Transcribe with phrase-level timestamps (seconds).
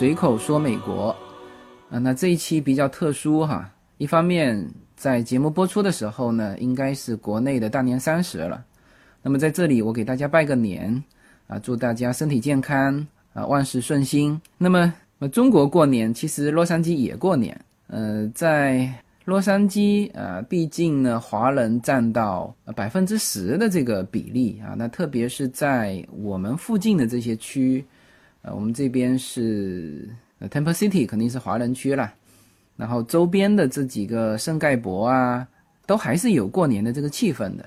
[0.00, 1.14] 随口说美国，
[1.90, 3.70] 啊，那这一期比较特殊哈。
[3.98, 8.64] 一方面，在节目播出的时候呢，应该是国内的大年三十了。
[9.22, 11.04] 那么在这里，我给大家拜个年，
[11.48, 14.40] 啊，祝大家身体健康，啊，万事顺心。
[14.56, 17.60] 那么，呃，中国过年，其实洛杉矶也过年。
[17.88, 18.90] 呃，在
[19.26, 27.84] 洛杉矶，啊，毕竟呢，华人占到百分之十的这个比例啊，那特别是在我们附近的这些区。
[28.42, 32.12] 呃，我们这边是呃 Temple City，肯定是华人区了。
[32.76, 35.46] 然后周边的这几个圣盖博啊，
[35.86, 37.66] 都还是有过年的这个气氛的。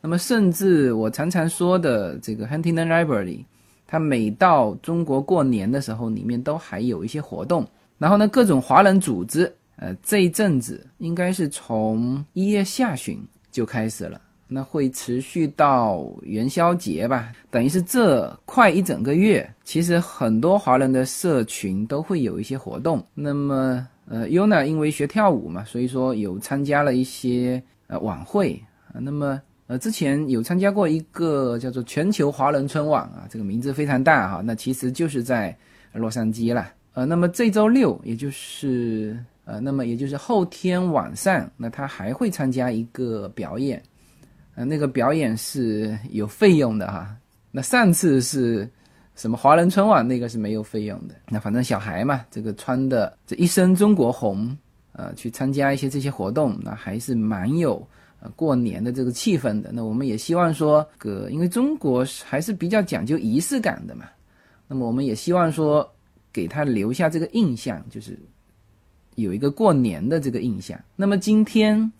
[0.00, 3.44] 那么，甚至我常常说的这个 Huntington Library，
[3.88, 7.66] 它每到中国过年的时候，里面都还有一些活动。
[7.98, 13.20] 然后呢，各种华人组织，呃，这一阵子应该是从一月下旬
[13.50, 14.20] 就开始了。
[14.48, 19.48] 那会持续到元宵节吧，等于是这快一整个月。
[19.64, 23.04] 其实很多华人的社群都会有一些活动。
[23.12, 29.00] 那么，呃，Yuna 因为学跳舞嘛，所以说有参加了一些呃晚会啊。
[29.00, 34.42] 那么，呃，之前有参加过一个叫做全球华人春晚啊，这个名字非常大哈。
[34.44, 35.56] 那其实就是在
[35.92, 36.72] 洛杉矶啦。
[36.92, 43.82] 呃，那么这周六，也就是呃，那么也就是后天晚上，那他还会参加一个表演。
[44.56, 47.14] 呃，那个表演是有费用的哈。
[47.50, 48.66] 那上次是
[49.14, 51.14] 什么华人春晚，那个是没有费用的。
[51.28, 54.56] 那反正小孩嘛，这个穿的这一身中国红，
[54.92, 57.86] 呃，去参加一些这些活动，那还是蛮有
[58.20, 59.70] 呃过年的这个气氛的。
[59.72, 64.06] 那我们也希望说，个因为中国还是比较讲究仪式感的嘛。
[64.66, 65.86] 那么我们也希望说，
[66.32, 68.18] 给他留下这个印象，就是
[69.16, 70.80] 有一个过年的这个印象。
[70.96, 71.92] 那么今天。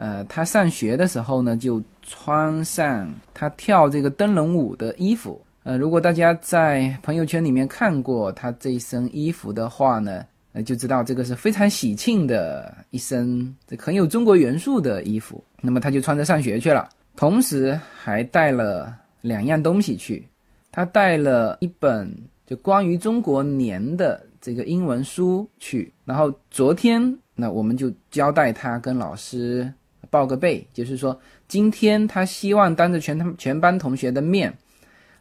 [0.00, 5.38] 呃，他上学的时候呢，就穿上他跳这个灯笼舞的衣服。
[5.62, 10.24] 呃，如果大家在朋友圈里面看过他这一身衣服的话呢，
[10.54, 15.44] 呃，就知道这个是非常喜庆的一身，这很有中国元素的衣服。
[15.60, 20.26] 那么他就穿着上学去了，同时还带了两样东西去。
[20.72, 22.10] 他带了一本
[22.46, 25.92] 就关于中国年的这个英文书去。
[26.06, 29.70] 然后昨天，那我们就交代他跟老师。
[30.08, 34.52] 报个备，就是说，今天他希望当着全他全班同学的面，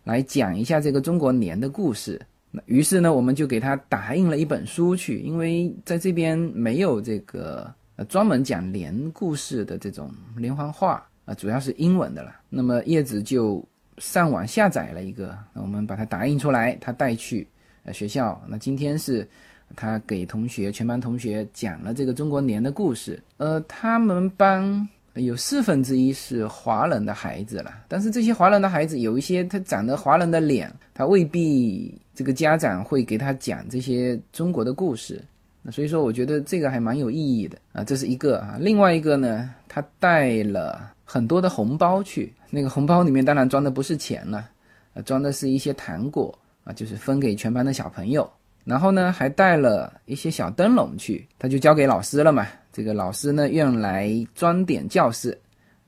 [0.04, 2.20] 来讲一下这个中国年的故事。
[2.52, 7.72] 那于是呢，我们就给他打印了一本书去，因为在这边没有这个
[8.08, 12.36] 专门讲年故事的这种连环画啊，主要是英文的了。
[12.50, 13.64] 那么叶子就
[13.98, 17.48] 上网下载了一个，我们把它打印出来，他带去
[17.84, 18.42] 呃学校。
[18.48, 19.28] 那今天是。
[19.75, 23.22] 他给同学，全班同学讲了这个中国年的故事。
[23.38, 35.24] 呃，他们班有四分之一是华人的孩子了，但是这些华人的孩子有一些他长得华人的脸，他未必这个家长会给他讲这些中国的故事。
[35.62, 38.57] 那所以说，我觉得这个还蛮有意义的啊，这是一个啊。
[38.59, 44.50] 另外一个呢，他带了很多的红包去，那个红包里面当然装的不是钱了，
[44.94, 48.30] 呃，装的是一些糖果啊，就是分给全班的小朋友。
[48.64, 52.46] 然后呢，还带了一些小灯笼去，他就交给老师了嘛。
[52.72, 55.36] 这个老师呢，用来装点教室，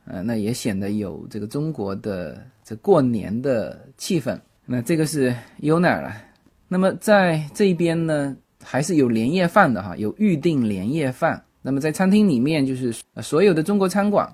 [0.06, 4.40] 呃，那也显得有这个中国的这过年的气氛。
[4.66, 6.16] 那这个是优奶了。
[6.68, 11.42] 那么在这一边呢，还是有年夜饭的哈，有预定年夜饭。
[11.62, 14.28] 那么在餐厅里面，就是所有的中国餐馆，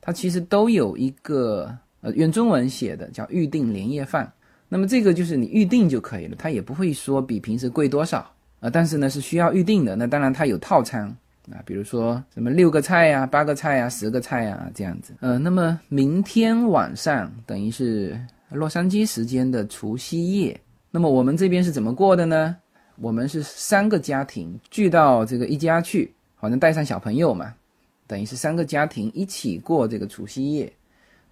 [0.00, 4.30] 它其实都有一个呃用中文写的，叫预定年夜饭。
[4.74, 8.28] 那么这个就是你预定就可以了，它也不会说比平时贵多少
[8.58, 9.94] 啊，但是呢是需要预定的。
[9.94, 11.06] 那当然它有套餐
[11.48, 15.14] 啊，比如说什么六个菜呀、八个菜呀、十个菜呀这样子。
[15.20, 18.20] 呃，那么明天晚上等于是
[18.50, 20.60] 洛杉矶时间的除夕夜，
[20.90, 22.56] 那么我们这边是怎么过的呢？
[22.96, 27.54] 我们是三个家庭聚到这个一家去，好像带上小朋友嘛，
[28.08, 30.72] 等于是三个家庭一起过这个除夕夜。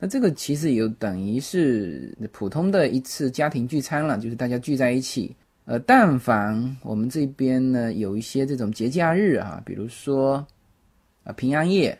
[0.02, 5.32] 那这个其实有等于是普通的一次家庭聚餐了，就是大家聚在一起。
[5.64, 10.44] 呃，但凡我们这边呢有一些这种节假日啊，比如说
[11.22, 11.96] 啊平安夜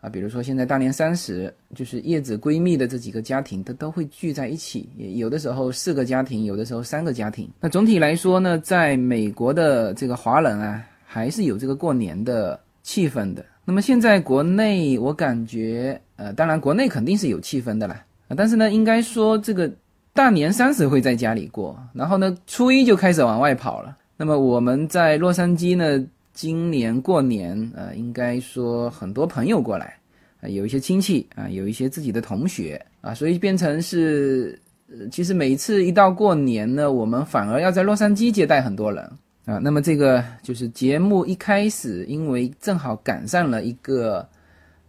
[0.00, 4.88] 啊，比如说现在大年三十，就是叶子闺蜜的这几个家庭，它都会聚在一起。
[5.14, 7.48] 有的时候四个家庭，有的时候三个家庭。
[7.60, 13.46] 那总体来说呢，在美国的这个华人啊，还是有这个过年的气氛的。
[13.64, 16.00] 那么现在国内，我感觉。
[16.16, 18.04] 呃，当然，国内肯定是有气氛的啦。
[18.36, 19.68] 但是呢，应该说这个
[20.12, 23.96] 大年三十会在家里过，然后呢，初一就开始往外跑了。
[24.16, 29.96] 那么我们在洛杉矶呢，今年过年，呃，应该说很多朋友过来，
[30.40, 34.56] 啊，有一些亲戚啊，有一些自己的同学啊，所以变成是
[34.88, 39.10] 呃，其实每一次一到过年呢，我们反而要在洛杉矶接待很多人
[39.46, 39.58] 啊。
[39.58, 44.26] 那么这个就是节目一开始，因为正好赶上了一个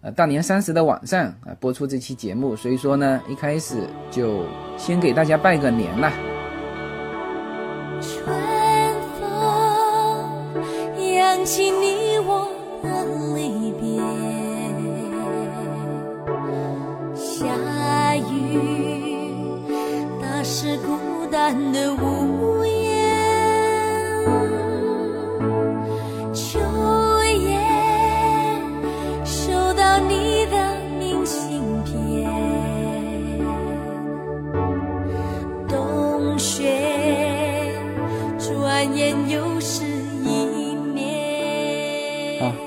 [0.01, 4.43] 呃大年三十的晚上啊，播出这期节目，所以说呢，一开始就
[4.77, 6.11] 先给大家拜个年啦。
[8.01, 8.25] 春
[9.19, 9.23] 风
[11.15, 12.47] 扬起你我
[12.83, 12.89] 的
[13.35, 14.01] 离别，
[17.15, 18.29] 下雨
[20.21, 22.14] 打湿孤单的屋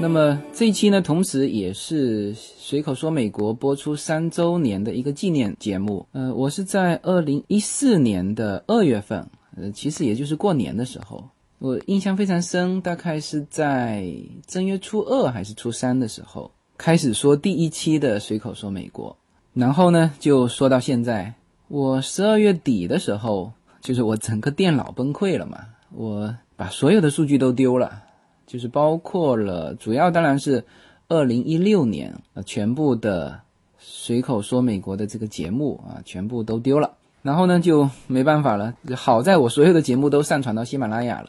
[0.01, 6.07] 那么这一期呢，同时也是随口说美国播出三周年的一个纪念节目。
[6.13, 11.29] 呃，我是在二零一四年的二月份，呃，其实也就是过年的时候，
[11.59, 14.09] 我印象非常深，大概是在
[14.47, 19.17] 正月初二还是初三的时候，开始说第一期的随口说美国，
[19.53, 21.35] 然后呢，就说到现在。
[21.67, 25.59] 我十二月底的时候，就是我整个电脑崩溃了嘛，
[25.93, 28.05] 我把所有的数据都丢了。
[28.49, 30.65] 就是包括了，主要当然是
[31.07, 33.39] 二零一六年啊全部的
[33.79, 36.97] 随口说美国的这个节目啊，全部都丢了。
[37.21, 41.29] 然后呢就没办法了，好在我所有的节目都上传到喜马拉雅了，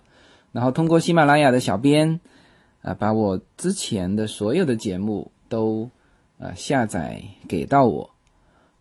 [0.54, 2.22] 然后通过喜马拉雅的小编
[2.84, 5.90] 啊，把我之前的所有的节目都
[6.40, 8.10] 啊下载给到我，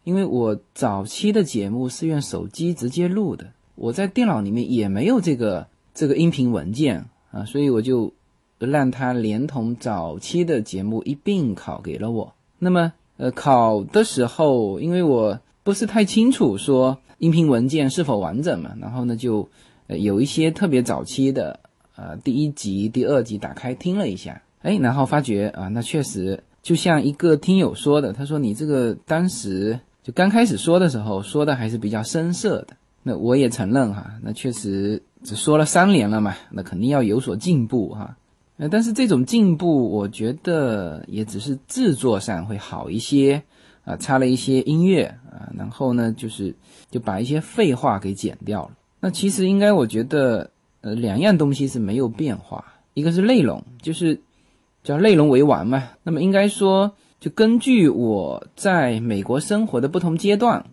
[0.05, 8.13] 因为我早期的节目是用手机直接录的，我在电脑里面也没有这个这个音频文件啊，所以我就。
[8.67, 12.35] 让他连同早期的节目一并拷给了我。
[12.59, 19.49] 那么，呃，拷的时候，因为我不是太清楚说音频文件是否完整嘛，然后呢，就
[19.87, 21.61] 呃有一些特别早期的，
[21.97, 32.69] 呃，第一集、第二集打开听了一下，哎，然后发觉啊，那确实就像一个听友说的，他说你这个当时就刚开始说的时候说的还是比较生涩的。
[33.05, 38.17] 那我也承认哈，那确实只说了三年了嘛，那肯定要有所进步哈。
[38.59, 43.41] 呃，但是这种进步，我觉得也只是制作上会好一些，
[43.85, 46.53] 啊，插了一些音乐啊，然后呢，就是
[46.91, 48.73] 就把一些废话给剪掉了。
[48.99, 50.51] 那其实应该，我觉得，
[50.81, 52.65] 呃，两样东西是没有变化，
[52.95, 54.21] 一个是内容，就是
[54.83, 55.91] 叫内容为王嘛。
[56.03, 60.67] 那么应该说，就根据我在美国生活的不同阶段，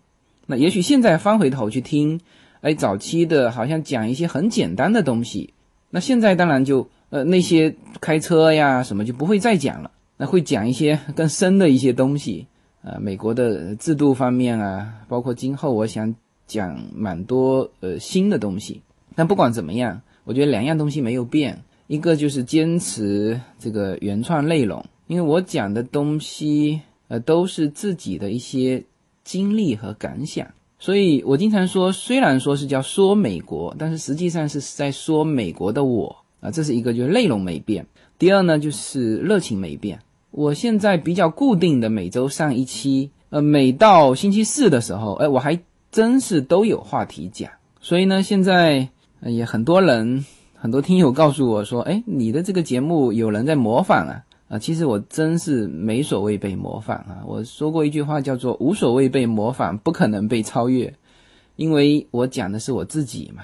[0.47, 2.19] 那也许现在翻回头去听，
[2.61, 5.53] 哎，早期的好像讲一些很简单的东西，
[5.91, 6.89] 那现在当然就。
[7.09, 12.47] 呃，那些开车呀什么就不会再讲了，那会讲一些更深的一些东西，
[12.83, 16.13] 呃，美国的制度方面啊，包括今后我想
[16.47, 18.81] 讲蛮多呃新的东西。
[19.15, 28.83] 但不管怎么样，我觉得两样东西没有变，一个就是坚持这个原创内容，因为我讲的东西呃都是自己的一些
[29.23, 30.47] 经历和感想，
[30.79, 36.15] 所以我经常说，虽然说是叫说美国，但是实际上是在说美国的我。
[36.39, 37.85] 啊，这是一个，就是内容没变。
[38.17, 39.99] 第二呢，就是热情没变。
[40.31, 45.59] 我现在比较固定的每周上一期，呃，每到星期四的时候，哎，我还
[45.91, 47.49] 真是都有话题讲。
[47.79, 48.89] 所以呢，现在
[49.21, 50.25] 也很多人，
[50.55, 57.23] 很多听友告诉我说，哎，你的这个节目有人在模仿啊，啊，其实我真是没所谓被模仿啊。
[57.25, 60.93] 我说过一句话叫做无所谓被模仿，不可能被超越，
[61.55, 63.43] 因为我讲的是我自己嘛。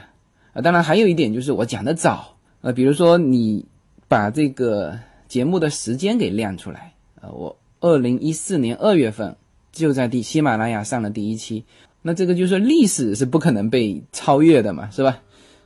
[0.54, 2.36] 啊，当然还有一点就是我讲的早。
[2.62, 3.66] 呃，比如说你
[4.08, 4.96] 把这个
[5.28, 9.36] 节目的时间给亮出来，呃，我二零一四年二月份
[9.72, 11.64] 就在第喜马拉雅上了第一期，
[12.04, 15.18] 那这个就是历史是不可能被超越的嘛，是吧？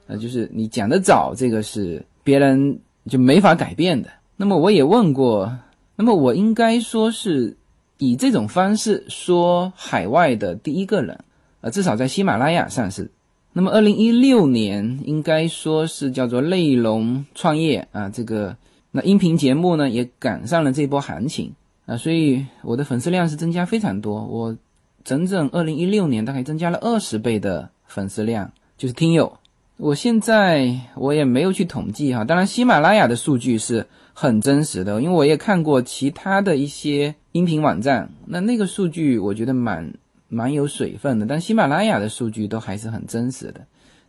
[0.08, 4.10] 呃，就是你讲的早，这个是别人就没法改变的。
[4.38, 5.58] 那么我也问过，
[5.98, 7.58] 那么我应该说是
[7.98, 11.20] 以这种方式说海外的第一个人，
[11.60, 13.12] 呃，至少在喜马拉雅上是。
[13.58, 18.58] 那么，二零一六年应该说是叫做内容创业啊，这个
[18.92, 21.54] 那音频节目呢也赶上了这波行情
[21.86, 24.26] 啊，所以我的粉丝量是增加非常多。
[24.26, 24.58] 我
[25.06, 29.38] 整整二零一六年大概增加了二十倍的粉丝量，就是听友。
[29.78, 39.94] 我现在我也没有去统计哈，当然喜马拉雅的数据是很真实的，因为我也看过其他的一些音频网站，那那个数据我觉得蛮。
[40.36, 43.62] 蛮有水分的，但喜马拉雅的数据都还是很真实的，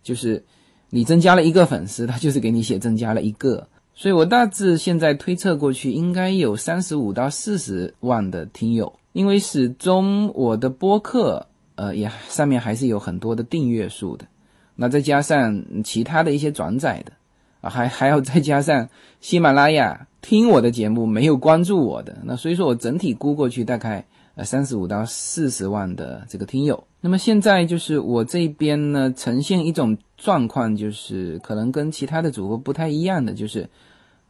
[0.02, 0.42] 就是
[0.90, 14.26] 你增加了一个粉丝，他就是给你写增加了一个，所以我大致现在推测过去，应该有三十五到四十万的听友，因为始终我的播客呃，也上面还是有很多的订阅数的。
[14.75, 17.12] 那再加上其他的一些转载的
[17.61, 18.88] 啊，还 还要再加上
[19.21, 24.04] 喜马拉雅听我的节目没有关注我的，那所以说我整体估过去大概
[24.37, 26.85] 呃三十五到四十万的这个听友。
[27.00, 33.69] 那么现在就是我这边呢呈现一种状况，就是可能跟其他的主播不太一样的，就是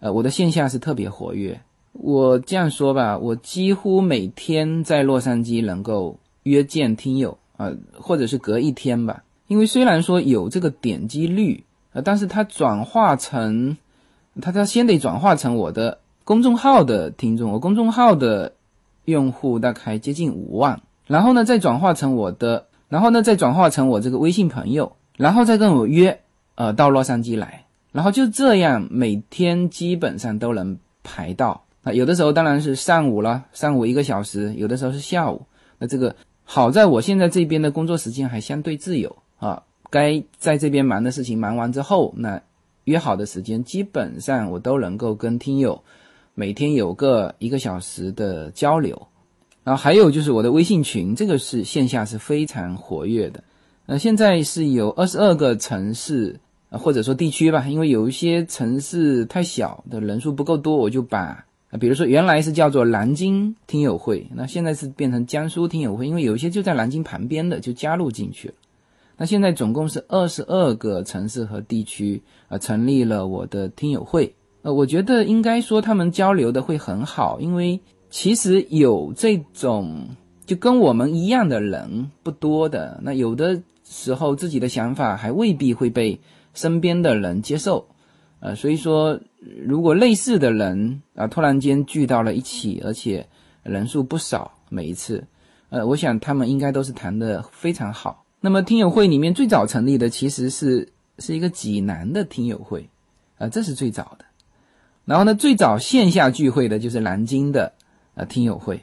[0.00, 1.60] 呃我的线下是特别活跃。
[1.92, 9.22] 我这样说吧，我几乎每天在洛杉矶能够约见听友啊，或者是隔一天吧。
[9.48, 13.78] 因为虽然说有这个点击率，呃，但是它转化成，
[14.42, 18.52] 它它先得转化成我的公众号的听众，我公众号的
[19.06, 26.20] 用户大概接近五万，然后呢再转化成我的，然后呢再转化成我这个微信朋友，然后再跟我约，
[26.54, 35.42] 呃，到洛杉矶来，然后就这样每天基本上都能排到，啊，有的时候当然是上午了，上午一个小时，有的时候是下午，
[35.78, 39.16] 那这个好在我现在这边的工作时间还相对自由。
[39.38, 42.40] 啊，该在这边忙的事情忙完之后，那
[42.84, 45.78] 约好的时间基本上我都能够跟听友
[46.36, 49.08] 每天有个一个小时的交流。
[49.64, 53.42] 然后还有就是我的微信群，这个是线下是非常活跃的。
[53.86, 56.38] 呃，现在是有二十二个城市
[56.70, 61.44] 或者说地区吧，因为有一些城市太小的人数不够多，我就把
[61.80, 68.54] 比如说原来是叫做南京听友会，那现在是变成江苏听友会，因为有一些就在南京旁边的就加入进去了。
[69.16, 74.32] 那现在总共是二十二个城市和地区，呃，成立了我的听友会。
[74.66, 77.80] 呃，我觉得应该说他们交流的会很好，因为
[78.10, 80.08] 其实有这种
[80.44, 82.98] 就跟我们一样的人不多的。
[83.00, 86.18] 那有的时候自己的想法还未必会被
[86.52, 87.86] 身边的人接受，
[88.40, 89.16] 呃，所以说
[89.64, 93.24] 如果类似的人啊突然间聚到了一起，而且
[93.62, 95.22] 人数不少，每一次，
[95.68, 98.24] 呃，我想他们应该都是谈的非常好。
[98.40, 100.88] 那么听友会里面最早成立的其实是
[101.20, 102.90] 是一个济南的听友会，
[103.38, 104.25] 啊，这是最早的。
[105.06, 107.72] 然后呢，最早线下聚会的就是南京的
[108.16, 108.80] 呃听友会，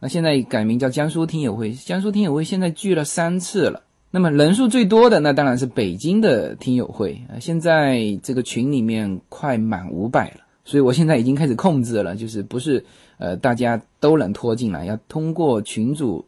[0.00, 1.72] 那现在改名叫江苏听友会。
[1.72, 3.84] 江苏听友会现在聚了三次了。
[4.10, 10.40] 那么人数最多的那当然是北京的听友会啊，现在这个群里面快满五百了。
[10.64, 12.84] 所以我现在已经开始控制了，就是不是
[13.18, 16.26] 呃大家都能拖进来，要通过群主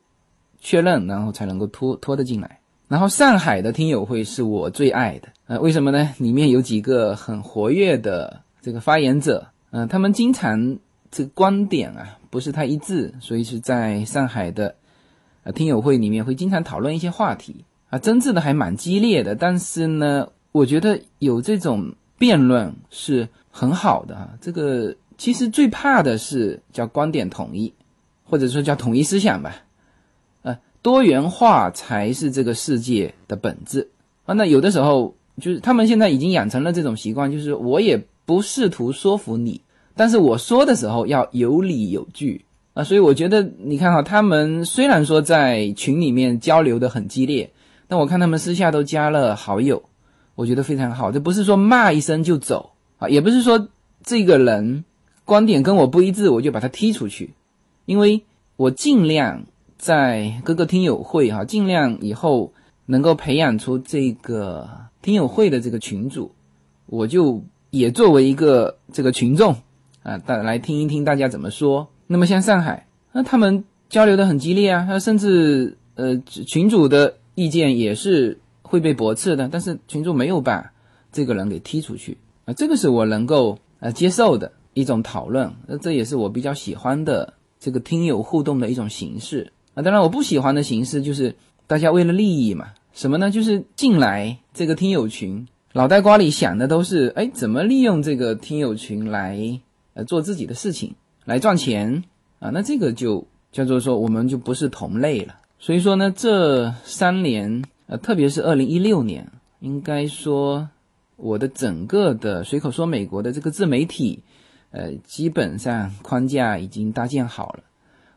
[0.61, 2.61] 确认，然后才能够拖拖得进来。
[2.87, 6.15] 然后上海的听友会是我最爱的，呃，为什么呢？
[6.19, 10.79] 里面有几个很活跃的这个发言者，嗯，他们经常
[11.11, 14.75] 这个观点啊不是太一致，所以是在上海的
[15.43, 19.35] 呃听友会里面会经常讨论一些话题啊，争执的还蛮激烈的。
[19.35, 24.31] 但是呢，我觉得有这种辩论是很好的啊。
[24.41, 27.75] 这个其实最怕的是叫观点统一，
[28.25, 29.55] 或者说叫统一思想吧。
[30.81, 33.89] 多元化才是这个世界的本质
[34.27, 34.35] 啊！
[34.35, 39.61] 那有的时候就是他们现在已经养成了这种习惯，就是我也不试图说服你，
[39.95, 42.85] 但是我说的时候要有理有据啊！
[42.85, 47.51] 所以我觉得你看哈，他们虽然说在群里面交流的很激烈，
[47.89, 49.83] 但我看他们私下都加了好友，
[50.35, 51.13] 我觉得非常好。
[51.13, 53.69] 这不是说骂一声就走啊，也不是说
[54.03, 54.85] 这个人
[55.25, 57.35] 观点跟我不一致我就把他踢出去，
[57.87, 58.23] 因为
[58.57, 59.45] 我尽量。
[59.77, 62.53] 在各个听友会哈，尽量以后
[62.87, 64.67] 能够培养出这个
[65.03, 66.33] 听友会的这个群主，
[66.87, 67.43] 我就
[67.75, 69.57] 也作为一个这个群众
[70.05, 71.89] 啊，大来听一听大家怎么说。
[72.07, 80.73] 那么像上海，那他们交流的很激烈啊，他甚至呃群主的意见也是会被驳斥的，但是群主没有把
[81.11, 89.51] 这个人给踢出去啊，这个是我能够呃接受的一种讨论，那这也是我比较喜欢的这个听友互动的一种形式。
[89.75, 91.35] 啊，当然我不喜欢的形式就是
[91.67, 93.33] 大家为了利益嘛，什么呢？
[93.33, 99.61] 就是进来这个听友群，脑袋瓜里想的都是，哎，怎么利用这个听友群来
[99.95, 102.05] 呃做自己的事情，来赚钱
[102.39, 102.51] 啊？
[102.51, 105.35] 那这个就叫做说我们就不是同类了。
[105.59, 110.69] 所以说呢，这三年呃，特别是二零一六年，应该说
[111.17, 114.23] 我的整个的随口说美国的这个自媒体，
[114.71, 117.65] 呃，基本上框架已经搭建好了。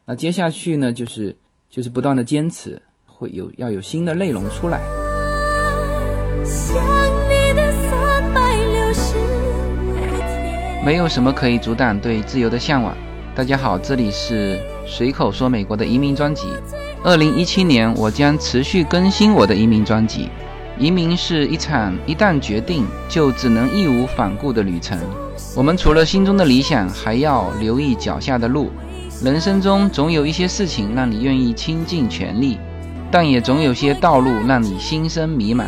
[0.05, 1.35] 那接下去呢，就是。
[1.69, 4.79] 就是不断的坚持，会有要有新的内容出来。
[10.87, 12.95] 没有什么可以阻挡对自由的向往。
[13.35, 16.47] 大家好，这里是随口说美国的移民专辑。
[17.03, 20.29] 二零一七年，我将持续更新我的移民专辑。
[20.79, 24.97] 移民是一场一旦决定就只能义无反顾的旅程。
[25.57, 28.71] 我们除了心中的理想，还要留意脚下的路。
[29.21, 32.57] 人生中总有一些事情让你愿意倾尽全力，
[33.11, 35.65] 但也总有些道路让你心生迷茫。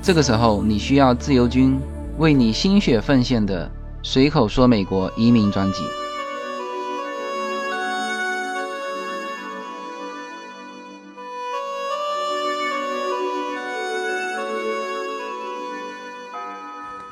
[0.00, 1.76] 这个时候，你需要自由军
[2.18, 3.66] 为你心血奉献的
[4.06, 5.82] 《随口说美国移民》专辑。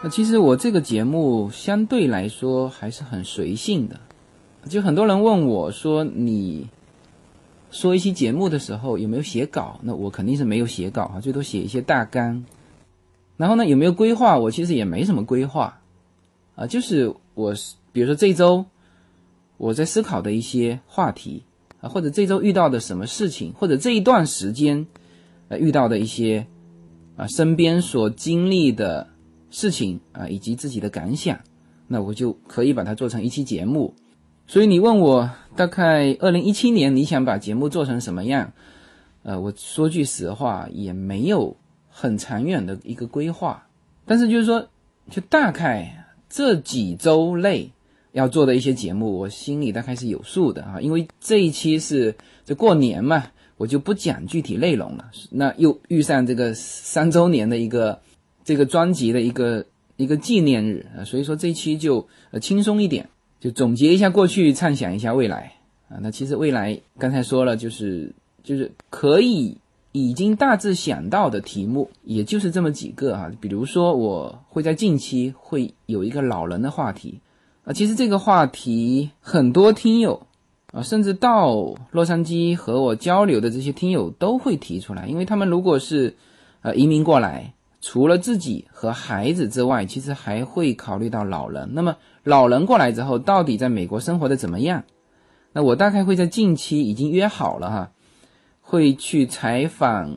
[0.03, 3.99] 那其实我这个节目相对来说还是很随性的，
[4.69, 6.69] 就很多人问我说：“你
[7.71, 12.45] 说一期节目的时候有没有写稿？”那我肯定是没有写稿啊，最多写一些大纲。
[13.39, 14.37] 然后呢，有没有规划？
[14.37, 15.81] 我其实也没什么规划
[16.55, 17.55] 啊，就是我
[17.93, 18.65] 比如说这周
[19.57, 21.45] 我在思考的一些话题
[21.81, 24.87] 啊，或者这周遇到的什么事情，或者这一段时间
[25.49, 26.47] 呃遇到的一些
[27.17, 29.09] 啊身边所经历的。
[29.55, 31.39] 事情啊，以及自己的感想，
[31.87, 33.95] 那我就可以把它做成一期节目。
[34.47, 38.51] 所以你问我大概二零一七年你想把节目做成什么样？
[39.25, 41.55] 呃，我说句实话，也没有
[41.91, 43.63] 很长远的一个规划。
[44.07, 44.67] 但是就是说，
[45.11, 46.02] 就大概
[46.33, 47.71] 这几周内
[48.13, 50.81] 要做的一些节目，我心里大概是有数的啊。
[50.81, 53.27] 因为这一期是这过年嘛，
[53.59, 55.11] 我就不讲具体内容了。
[55.31, 58.01] 那又遇上这个三周年的一个。
[58.45, 59.65] 这个专辑的一个
[59.97, 63.09] 一个纪念日啊，所以说这期就呃轻松一点，
[63.39, 65.53] 就总结一下过去，畅想一下未来
[65.89, 65.99] 啊。
[66.03, 68.13] 那其实未来刚才说了，就是
[68.43, 69.57] 就是可以
[69.93, 73.31] 已经大致想到的题目，也就是这么几个啊。
[73.41, 77.21] 比如说我会在近期会有一个老人的话题
[77.65, 80.27] 啊，其实这个话题很多听友
[80.73, 86.17] 啊，甚至到洛杉矶和我交流的这些听友都会提出来，因为他们如果是
[86.63, 87.55] 呃移民过来。
[87.85, 91.71] 除了自己和孩子之外，其实还会考虑到老人。
[91.73, 94.85] 那么老人过来之后，到底在美国生活的怎么样？
[95.53, 97.91] 那我大概会在近期已经约好了哈，
[98.73, 100.17] 会去采访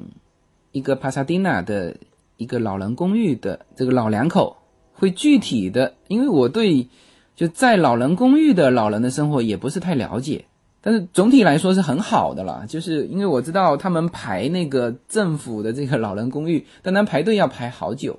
[0.72, 1.98] 一个帕萨迪纳的
[2.38, 4.56] 一个老人公寓的这个老两口，
[4.94, 6.88] 会具体的，因为我对
[7.36, 10.46] 就在老人公寓的老人的生活也不是太了解。
[10.80, 18.18] 但是总体来说是很好的了，就是因为我知道他们排那个政府的这个老人公寓，单单排队要排好久，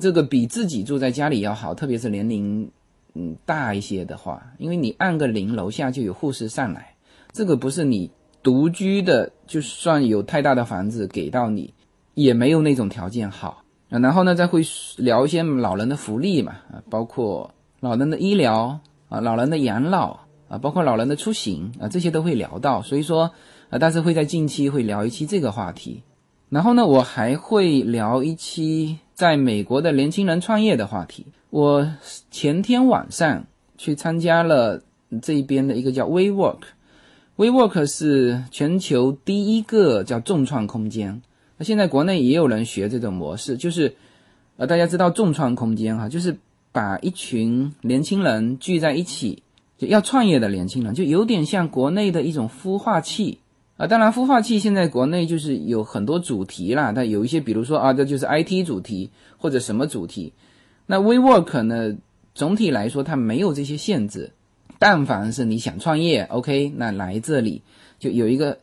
[0.00, 2.68] 这个比自己住在家里要好，特别是年龄
[3.14, 6.96] 嗯大一些的话，因为你按个铃，楼下就有护士上来，
[7.30, 8.10] 这个不是你
[8.42, 11.72] 独居的，就算有太大的房子给到你，
[12.14, 13.98] 也没有那种条件好啊。
[13.98, 14.62] 然后呢，再会
[14.96, 20.20] 聊一些老人的福利嘛，啊，包括老人的医疗啊，老人的养老。
[20.48, 23.22] 啊，包括老人的出行啊，这些都会聊到，所以说，
[23.70, 26.02] 啊，但是会在近期会聊一期这个话题，
[26.50, 31.24] 然后呢，我还会聊一期在美国的年轻人创业的话题。
[31.48, 31.90] 我
[32.30, 33.46] 前天晚上
[33.78, 34.82] 去参加了
[35.22, 36.58] 这边的一个叫 WeWork
[37.42, 41.20] WeWork 是全球第一个叫众创空间。
[41.56, 43.96] 那现在国内也有人学这种模式，就是
[44.58, 46.36] 呃，大家知道众创空间哈，就是
[46.70, 49.42] 把一群年轻人聚在一起。
[49.76, 53.40] 就要创业的年轻人，就有点像国内的一种孵化器
[53.76, 53.88] 啊。
[53.88, 56.92] 当然，孵化器现在国内就是有很多主题啦。
[56.92, 60.32] 它有一些，比如说啊，这就是 IT 主题或者什么主题。
[60.86, 61.96] 那 WeWork 呢，
[62.36, 64.30] 总体来说它没有这些限制。
[64.82, 67.62] 但凡是你想创业，OK，那来这里
[68.00, 68.58] 就有一个，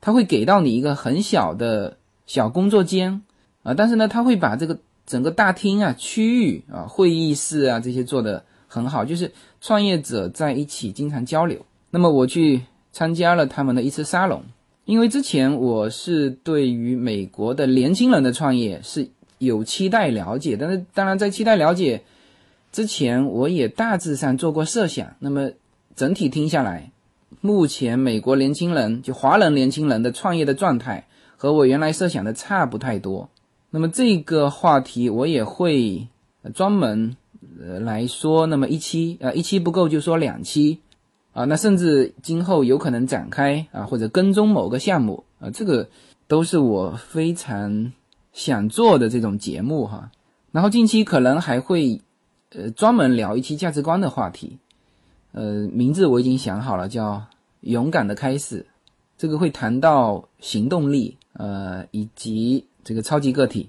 [0.00, 3.22] 他会给到你一个很小的小工作间
[3.64, 3.74] 啊。
[3.74, 8.44] 但是呢，他会把这个整个大厅啊、区域啊、会议室啊这些做的。
[8.68, 11.64] 很好，就是创业者在一起经常交流。
[11.90, 14.42] 那么我去参加了他们的一次沙龙，
[14.84, 22.02] 因为之前我是对于美国的年轻人的创业是有期待了解，但是当然在期待了解
[22.76, 25.16] 之前，我也大致上做过设想。
[25.18, 25.52] 那么
[25.94, 26.92] 整体听下来，
[27.40, 31.06] 目前美国年轻人就华人年轻人的创业的状态
[31.38, 33.30] 和我原来设想的差不太多。
[33.70, 36.08] 那么这个话题我也会
[36.52, 37.16] 专门。
[37.58, 40.80] 呃来说，那么一期啊，一期不够就说两期，
[41.32, 45.88] 啊，那甚至今后有可能展开啊，或者跟踪某个项目啊，这个
[46.28, 47.92] 都是我非常
[48.34, 50.10] 想做的这种节目哈。
[50.52, 52.02] 然后近期可能还会
[52.56, 54.58] 呃专门聊一期价值观的话题，
[55.32, 57.22] 呃，名字我已经想好了，叫
[57.60, 58.66] 勇敢的开始，
[59.16, 63.68] 这个会谈到行动力呃以及这个超级个体。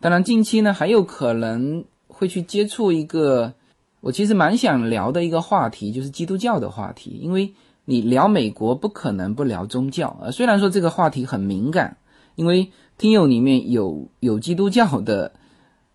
[0.00, 1.84] 当然近期呢还有可能。
[2.16, 3.54] 会去接触一个
[4.00, 7.18] 我其实蛮想聊的一个话题，就是基督教的话题。
[7.20, 7.52] 因为
[7.86, 10.30] 你聊美国不可能不聊宗教啊。
[10.30, 11.96] 虽然说这个话题很敏感，
[12.36, 15.32] 因为听友里面有有基督教的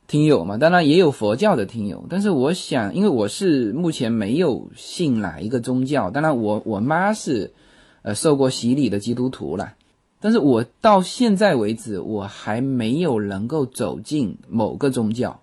[0.09, 2.03] 听友嘛，当然也有佛教的听友。
[2.09, 7.53] 但是我想，因为我是目前没有信哪一个宗教，当然我我妈是
[8.01, 9.75] 呃受过洗礼的基督徒了。
[10.19, 15.39] 但是我到现在为止，我还没有能够走进某个宗教。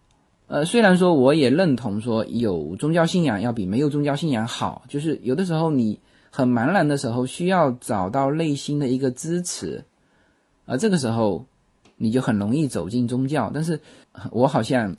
[0.48, 6.00] 呃，虽然说我也认同说有宗教信仰要比没有宗教信仰好，就是有的时候你
[6.30, 9.84] 很茫然的时候，需要找到内心的一个支持，
[10.64, 11.46] 而这个时候
[11.96, 13.50] 你就很容易走进宗教。
[13.52, 13.80] 但是
[14.30, 14.96] 我好像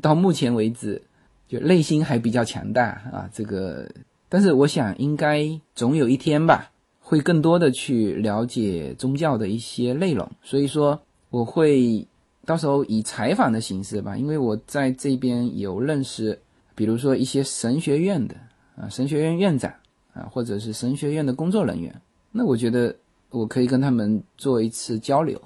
[0.00, 1.02] 到目前为止，
[1.46, 3.30] 就内心还比较强大啊。
[3.32, 3.90] 这个，
[4.28, 10.30] 但是我想应该总有一天吧，会更多的去了解宗教的一些内容。
[10.42, 12.06] 所以说我会。
[12.46, 16.40] 到时候以采访的形式吧，因为我在这边有认识，
[16.74, 18.34] 比如说一些神学院的
[18.74, 19.70] 啊，神学院院长
[20.14, 22.00] 啊，或者是神学院的工作人员，
[22.32, 22.96] 那我觉得
[23.28, 25.38] 我可以跟他们做一次交流，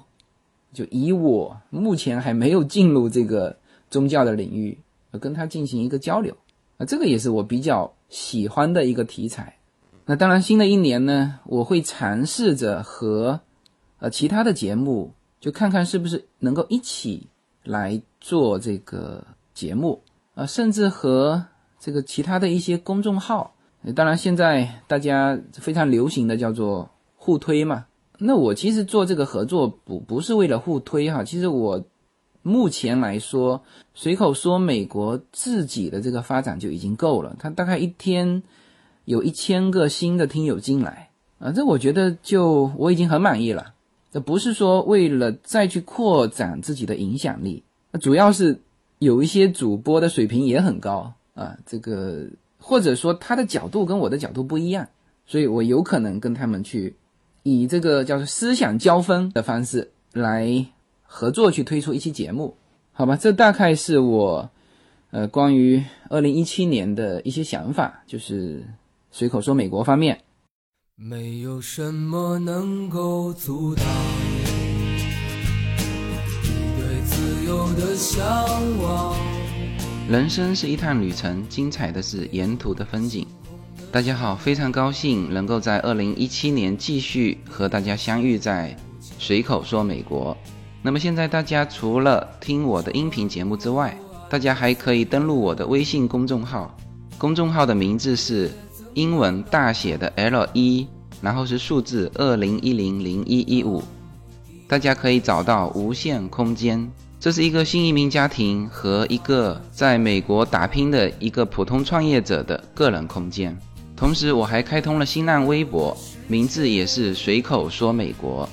[0.73, 3.55] 就以我目前还没有进入这个
[3.89, 4.77] 宗教的领域，
[5.19, 6.35] 跟他进行一个交流
[6.77, 9.55] 啊，这个也是我比较喜欢的一个题材。
[10.05, 13.39] 那当然，新的一年呢，我会尝试着和
[13.99, 15.13] 呃其他的节目。
[15.39, 17.27] 就看看是不是能够一起
[17.65, 19.21] 来做这个
[19.53, 20.01] 节目
[20.35, 21.45] 啊，甚至和
[21.77, 23.53] 这个其他的一些公众号，
[23.93, 27.87] 当然现在大家非常流行的叫做互推嘛。
[28.25, 31.83] 那我其实做这个合作不不是为了互推哈，其实我
[32.41, 33.61] 目前来说
[33.93, 38.41] 随口说美国自己的这个发展就已经够了，它大概一天
[39.05, 41.09] 有一千个新的听友进来
[41.39, 43.73] 啊，这我觉得就我已经很满意了。
[44.11, 48.61] 这不是说为了再去扩展自己的影响力，那主要是
[48.99, 52.27] 有一些主播的水平也很高啊，这个
[52.59, 54.87] 或者说他的角度跟我的角度不一样，
[55.25, 56.95] 所以我有可能跟他们去
[57.43, 60.65] 以这个叫做思想交锋的方式来
[61.03, 62.55] 合作去推出一期节目，
[62.93, 63.15] 好吧？
[63.15, 64.49] 这大概是我
[65.11, 68.65] 呃关于二零一七年的一些想法，就是
[69.11, 70.21] 随口说美国方面。
[70.95, 73.83] 没有什么能够阻挡
[76.43, 78.25] 你对自由的向
[78.81, 79.15] 往。
[80.07, 83.27] 人生是一趟旅程，精彩的是沿途的风景。
[83.93, 88.75] 大家好，非常高兴能够在二零一七年继续和大家相遇在
[89.19, 90.35] 随口说美国。
[90.81, 93.95] 那么现在大家除了听我的音频节目之外，
[94.27, 96.75] 大家还可以登录我的微信公众号，
[97.19, 98.49] 公众号的名字是。
[98.95, 100.87] 英文大写的 L 一，
[101.21, 103.83] 然后是数字二零一零零一一五，
[104.67, 106.91] 大家可以找到无限空间。
[107.19, 113.55] 这是一个新移民家庭和一个在美国打拼的一个普通创业者的个人空间。
[114.03, 118.47] 同时，我还开通了新浪微博，名字也是随口说美国。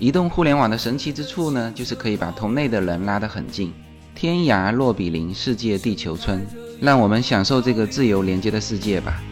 [0.00, 3.72] 移动互联网的神奇之处呢，就是可以把同类的人拉得很近，
[4.16, 6.44] 天涯若比邻，世界地球村。
[6.80, 9.22] 让我们享受这个自由连接的世界吧。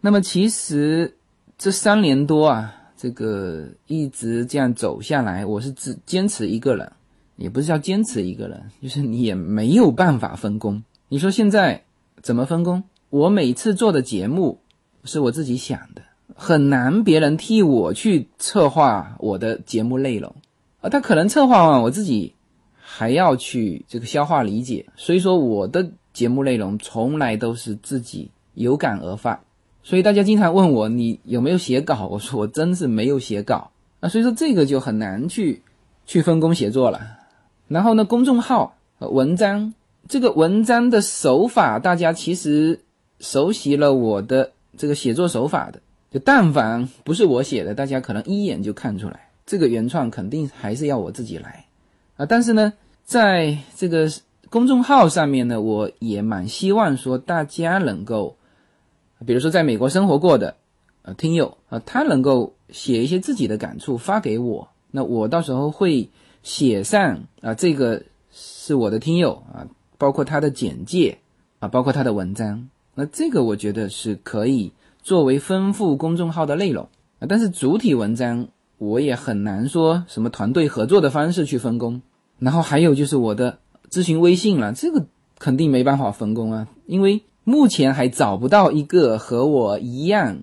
[0.00, 1.15] 那么其实
[1.58, 6.92] 这三年多啊，这个一直这样走下来，我是只坚持一个人，
[7.36, 10.82] 也不是叫坚持一个人，就是你也没有办法分工。
[11.08, 11.82] 你说现在
[12.20, 12.84] 怎么分工？
[13.08, 14.58] 我每次做的节目
[15.04, 16.02] 是我自己想的。
[16.34, 20.34] 很难别人替我去策划我的节目内容
[20.82, 22.34] 啊，他可能策划完我自己
[22.76, 29.40] 还要去这个消化理解，所以说我的节目内容从来都是自己有感而发。
[29.86, 33.70] 所以大家经常问我你有没有写稿，我说我真是没有写稿
[34.00, 35.62] 啊，所以说这个就很难去
[36.06, 37.00] 去分工写作了。
[37.68, 39.72] 然后呢，公众号文章
[40.08, 42.80] 这个文章的手法，大家其实
[43.20, 45.80] 熟悉了我的这个写作手法的。
[46.10, 51.64] 就但凡不是我写的，大家可能一眼就看出来，这个原创肯定还是要我自己来
[52.16, 52.26] 啊。
[52.26, 52.72] 但是呢，
[53.04, 54.10] 在这个
[54.50, 58.36] 公众号上面呢，我也蛮希望说大家能够，
[59.24, 60.56] 比如说在美国生活过的
[61.02, 66.10] 呃听友啊，他能够写一些自己的感触发给我，那我到时候会
[66.42, 71.18] 写上啊，这个是我的听友啊，包括他的简介
[71.60, 74.72] 啊，包括他的文章，那这个我觉得是可以。
[75.02, 76.88] 作为丰富公众号的内容
[77.20, 82.02] 啊，但是主体文章我也很难说什么团队合作的方式去分工。
[82.40, 85.06] 然后还有就是我的咨询微信了，这个
[85.38, 90.42] 肯定没办法分工啊，因为目前还找不到一个和我一样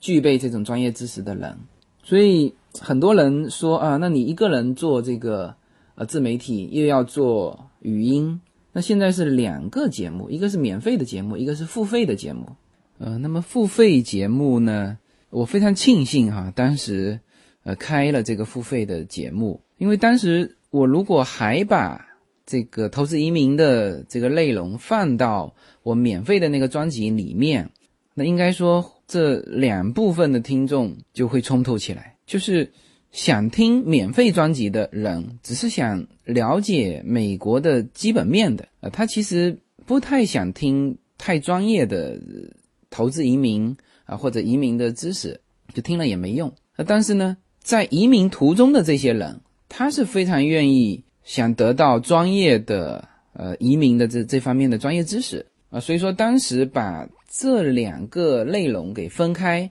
[0.00, 1.56] 具备这种专业知识的人。
[2.02, 5.54] 所以很多人说啊，那你一个人做这个
[5.94, 8.40] 呃自媒体，又要做语音，
[8.72, 12.48] 那现在是两个节目，一个是免费的节目，一个是付费的节目。
[12.98, 14.98] 呃，那么付费节目呢？
[15.30, 17.20] 我非常庆幸哈，当时
[17.62, 22.04] 呃开了这个付费的节目，因为当时我如果还把
[22.44, 27.68] 这个投资移民的这个内容放到我免费的那个专辑里面，
[28.14, 32.70] 那应该说这两部分的听众就会冲突起来，就是
[33.10, 42.20] 想听免费专辑的人，只是想了解美国的基本面的，呃，他其实不太想听太专业的
[42.90, 45.40] 投资移民啊或者移民的知识，
[45.74, 46.52] 就听了也没用。
[46.86, 51.04] 但是呢，在移民途中的这些人，他是非常愿意。
[51.24, 59.68] 想得到专业的呃移民的这这方面的专业知识啊，所以说当时把这两个内容给分开，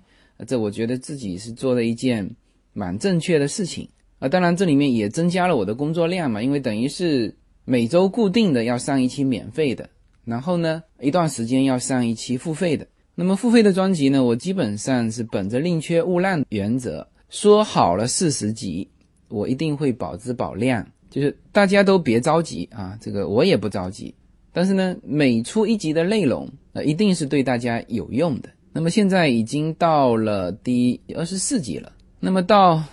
[0.47, 2.27] 这我觉得自己是做了一件
[2.73, 3.87] 蛮正确的事情
[4.17, 4.27] 啊。
[4.27, 7.35] 当然这里面也增加了我的工作量嘛，因为等于是
[7.65, 9.87] 每周固定的要上一期免费的，
[10.25, 12.87] 然后呢一段时间要上一期付费的。
[13.13, 18.89] 那么付费的专辑呢，我基本上是本着宁缺毋滥原则，说好了四十集，
[19.29, 20.83] 我一定会保质保量。
[21.11, 24.15] 就是大家都别着急啊，这个我也不着急。
[24.53, 28.49] 但是呢，每出一集的内容，呃，一定是对大家有用的。
[28.73, 31.91] 那么现在已经到了第二十四集了。
[32.19, 32.83] 那么到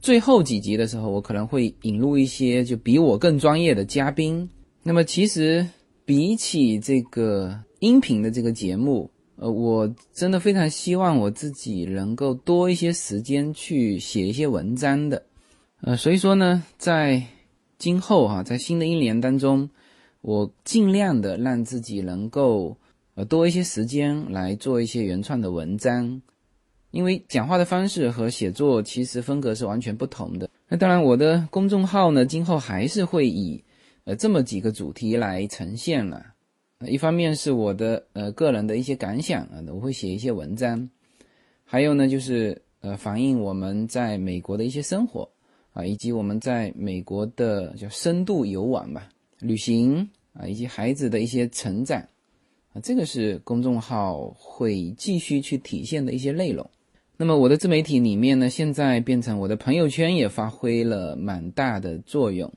[0.00, 4.48] 最后几集的时候，我可能会引入一些就比我更专业的嘉宾。
[4.82, 5.66] 那么其实
[6.04, 15.22] 比起这个音频的这个节目，呃，我真的非常希望我自己能够多一些时间去写一些文章的。
[15.82, 17.22] 呃，所以说呢，在
[17.78, 19.70] 今后哈，在新的一年当中，
[20.22, 22.76] 我尽量的让自己能够
[23.14, 26.22] 呃多一些时间来做一些原创的文章，
[26.90, 30.48] 因为讲话的方式和写作其实风格是完全不同的。
[30.68, 33.62] 那当然，我的公众号呢，今后还是会以
[34.04, 36.24] 呃这么几个主题来呈现了。
[36.86, 40.88] 一方面是我的呃个人的一些感想啊，我会写一些文章，
[41.64, 45.28] 还有呢就是呃反映我们在美国的一些生活。
[45.74, 49.08] 啊，以及我们在美国的叫深度游玩吧，
[49.42, 52.00] 旅行啊，以及孩子的一些成长
[52.72, 56.68] 啊，这个是公众号会继续去体现的一些内容。
[57.18, 62.50] 那么我的自媒体里面呢，现在变成我的朋友圈也发挥了蛮大的作用，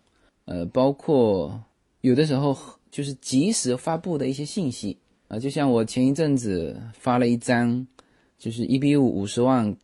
[0.46, 1.62] 呃，包括
[2.02, 2.58] 有的时候
[2.90, 7.86] 就是及时发布的一些信息啊，就像我前一阵子发了一张，
[8.38, 9.76] 就是一比五五十万。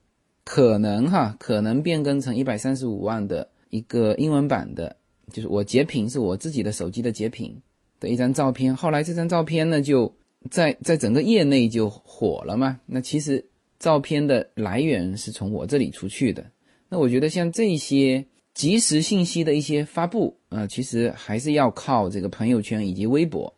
[0.43, 4.97] 可能哈，可能变更成一百三十五万的一个英文版的，
[5.31, 7.55] 就是我截屏是我自己的手机的截屏
[7.99, 8.75] 的一张照片。
[8.75, 10.13] 后来这张照片呢，就
[10.49, 12.79] 在在整个业内就火了嘛。
[12.85, 13.43] 那其实
[13.79, 16.45] 照片的来源是从我这里出去的。
[16.89, 23.53] 那我觉得像这些即时信息的一些发布啊，其实还是要靠这个朋友圈以及微博。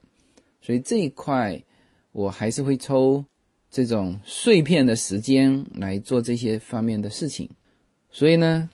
[0.62, 1.62] 所以这一块
[2.12, 3.26] 我还是会抽。
[3.76, 7.50] 这种碎片的时间来做这些方面的事情，
[8.12, 8.70] 所以呢，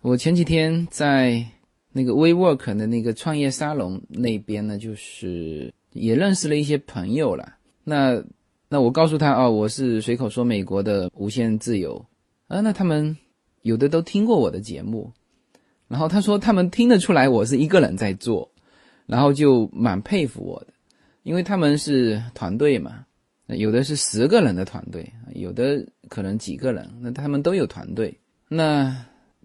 [0.00, 1.44] 我前几天在
[1.92, 7.56] 那个 WeWork 的那个创业沙龙那边呢，就是也认识了一些朋友了。
[7.84, 8.22] 那
[8.68, 12.04] 那我告诉他哦，我是随口说美国的无限自由
[12.46, 12.60] 啊。
[12.60, 13.16] 那他们
[13.62, 15.12] 有的都听过我的节目，
[15.88, 18.50] 然后他说他们听得出来我是一个人在做，
[19.06, 20.68] 然后就蛮佩服我的，
[21.24, 23.04] 因为他们是团队嘛。
[23.56, 28.16] 有的是十个人的团队，有的可能几个人，那他们都有团队。
[28.46, 28.94] 那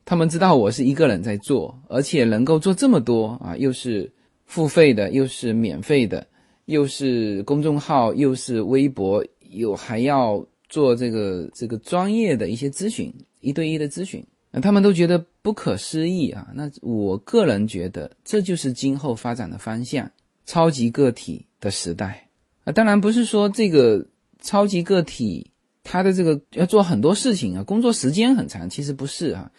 [0.05, 4.09] 他们知道我是一个人在做，而且能够做这么多啊，又是
[4.45, 6.25] 付费的，又是免费的，
[6.65, 16.47] 又是公众号，又是微博，有还要做这个这个专业的一些咨询，一对一的咨询，那他们都觉得不可思议啊。
[16.53, 20.09] 那我个人觉得，这就是今后发展的方向，
[20.45, 22.27] 超级个体的时代。
[22.63, 24.05] 啊，当然不是说这个
[24.41, 25.49] 超级个体
[25.83, 29.51] 他的这个要做很多事情啊，工作时间很长，其实不是啊，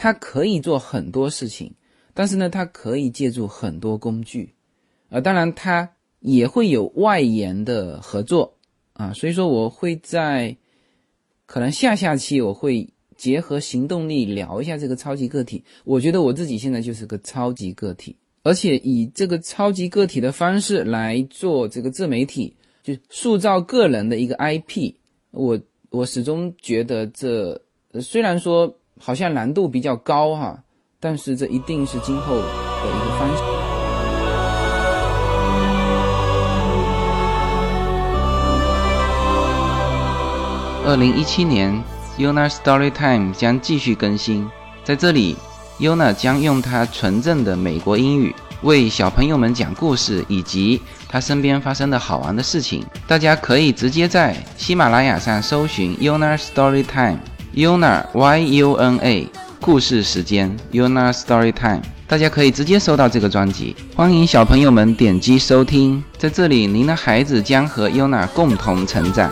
[0.00, 1.70] 他可以做很多事情，
[2.14, 4.54] 但是呢，他可以借助很多工具，
[5.10, 5.86] 啊，当然他
[6.20, 8.56] 也会有外延的合作
[8.94, 10.56] 啊，所以说我会在
[11.44, 18.16] 可能下下期我会结合行动力聊一下这个超级个体，我觉得我自己现在就是个超级个体。
[18.42, 24.94] 而且以这个超级个体的方式来做这个自媒体，就塑造个人的一个 IP，
[25.32, 25.60] 我
[25.90, 27.60] 我始终觉得这
[28.00, 30.58] 虽然说好像难度比较高哈，
[31.00, 33.46] 但是这一定是今后的一个方向。
[40.86, 41.82] 二零一七年
[42.18, 44.46] ，Yuna Story Time 将继续更新，
[44.84, 45.36] 在这里。
[45.78, 52.84] Yuna 将用他纯正的美国英语为小朋友们讲故事，以及他身边发生的好玩的事情。
[53.06, 57.18] 大家可以直接在喜马拉雅上搜寻 Yuna Story Time
[57.54, 59.28] Yuna Y U N A
[59.60, 63.74] 故事时间 Yuna Story Time，大家可以直接收到这个专辑。
[63.96, 69.28] 欢迎小朋友们点击收听，在这里，您的孩子将和 Yuna 共同成长。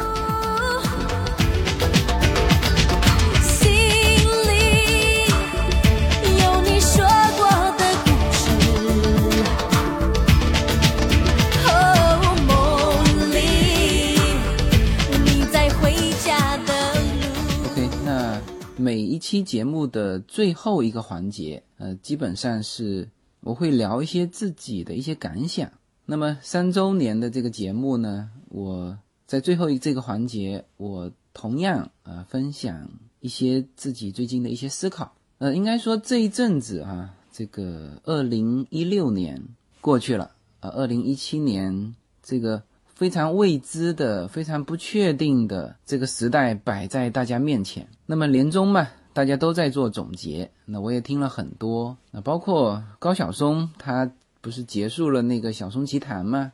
[19.28, 23.06] 期节目的最后一个环节，呃，基本上是
[23.40, 25.70] 我会聊一些自己的一些感想。
[26.06, 32.88] 那么三周年的这个节目呢，我在最后一这个环节，我同样呃分享
[33.20, 35.12] 一些自己最近的一些思考。
[35.36, 39.42] 呃，应该说这一阵子啊，这个二零一六年
[39.82, 47.86] 过去了，呃，二零一七年这个非常未知的、非常不确定的这个时代摆在大家面前。
[48.06, 48.88] 那么年终嘛，
[49.18, 56.52] 大家都在做总结，那我也听了很多，那包括高晓松，他不是结束了那个小松奇谈吗？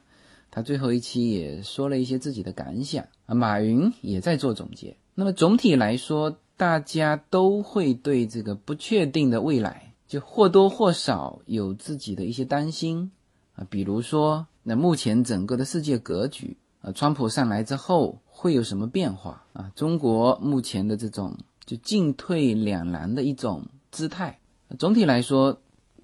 [0.51, 4.97] 他最后一期也说了一些自己的感想啊，马云也在做总结。
[5.15, 13.13] 那么总体来说，大家都会对这个不确定的未来，就或多或少有自己的一些担心
[13.57, 19.71] 啊，比如说，那目前整个的世界格局啊，川普上来之后会有什么变化啊？
[19.77, 24.39] 中国目前的这种就进退两难的一种姿态，
[24.79, 25.61] 总体来说，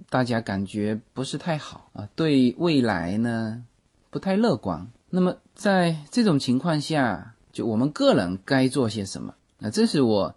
[0.08, 3.64] 大家感觉不是太好啊，对未来呢
[4.10, 4.90] 不太乐观。
[5.10, 9.34] 那么在这种情况下，就我们个人该做些什么？
[9.58, 10.34] 那这是我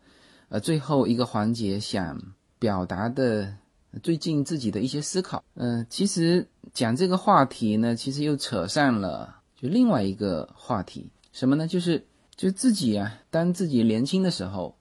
[0.49, 2.19] 呃最后一个环节想
[2.59, 3.55] 表达的
[4.01, 5.43] 最近自己的一些思考。
[5.53, 11.67] 呃，其实讲这个话题呢，其实又扯上了就另外一个话题，什么呢？
[11.67, 12.05] 就是
[12.35, 14.75] 就自己啊，当自己年轻的时候，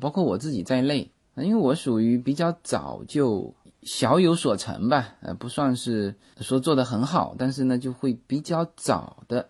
[0.00, 9.48] 包括我自己在内，因为我属于比较早就小有所成吧，呃，不算是说做得很好，但是呢，就会比较早的，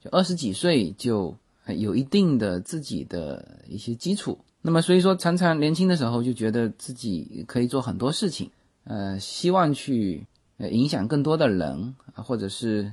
[0.00, 1.36] 就二十几岁就
[1.76, 4.38] 有一定的自己的一些基础。
[4.62, 8.50] 那么所以说，常常年轻的时候就觉得自己可以做很多事情，
[8.84, 10.26] 呃，希望去
[10.58, 12.92] 呃影响更多的人啊，或者是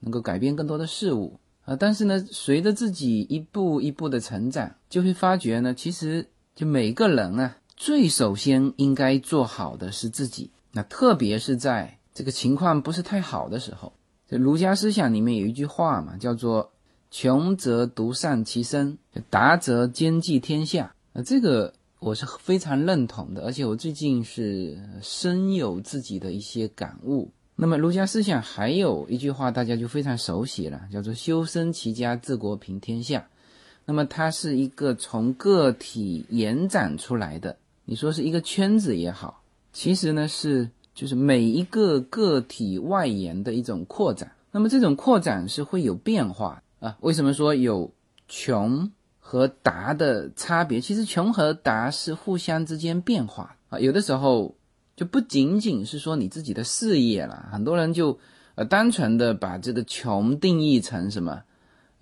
[0.00, 1.76] 能够改变更多的事物啊。
[1.76, 10.50] 但是呢，随着自己一步一步的成长，就会发觉呢，其实就每个人啊，最首先应该做好的是自己。
[10.72, 13.92] 那特别是在这个情况不是太好的时候，
[14.28, 16.72] 这儒家思想里面有一句话嘛，叫做
[17.10, 18.98] “穷则独善其身，
[19.30, 20.94] 达则兼济天下”。
[21.14, 27.30] 呃，这个我是非常认同的，而且我最近是深有自己的一些感悟。
[27.56, 33.26] 那么儒家思想还有一句话，大家就非常熟悉了，叫做“修身齐家治国平天下”。
[33.84, 39.42] 那么它是一个从个体延展出来的，你说是一个圈子也好，
[39.72, 44.32] 其实呢是就是每一个个体外延的一种扩展。
[44.50, 46.96] 那么这种扩展是会有变化啊？
[47.00, 47.92] 为什么说有
[48.28, 48.90] 穷？
[49.24, 53.78] 和达的差别，其实穷和达是互相之间变化啊。
[53.78, 54.56] 有的时候
[54.94, 58.18] 就不仅仅是说你自己的事业了，很多人就
[58.56, 61.44] 呃单纯的把这个穷定义成什么，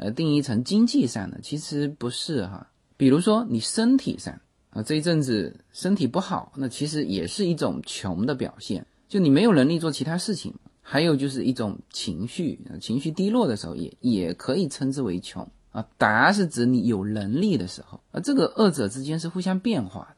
[0.01, 2.67] 呃定义成经济上的，其实不是哈。
[2.97, 10.55] 比如说你身体上啊，这一阵子身体不好，那其实也是一种穷的表现，就你没有能力做其他事情。
[10.83, 15.47] 还有就是一种情绪，情绪低落的时候，也也可以称之为穷。
[15.71, 20.17] 啊，达是指你有能力的时候，而这个二者之间是互相变化的。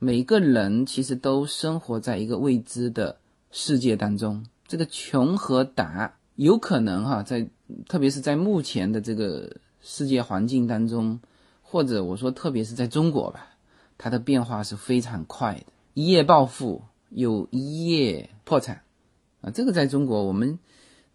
[0.00, 3.20] 每个人其实都生活在一个未知的
[3.52, 4.44] 世界当中。
[4.66, 7.48] 这个穷和达有可能哈，在
[7.88, 11.18] 特别是在目前的这个世界环境当中，
[11.62, 13.48] 或者我说特别是在中国吧，
[13.98, 18.82] 它的变化是非常快的，一夜暴富又一夜破产
[19.40, 19.50] 啊。
[19.50, 20.60] 这个在中国我们